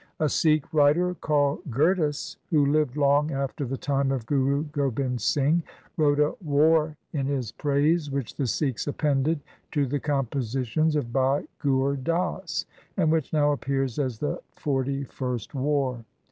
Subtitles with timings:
[0.19, 5.61] A Sikh writer called Gurdas, who lived long after the time of Guru Gobind Singh,
[5.95, 9.41] wrote a War in his praise which the Sikhs appended
[9.73, 12.65] to the compositions of Bhai Gur Das,
[12.97, 16.03] and which now appears as the forty first War.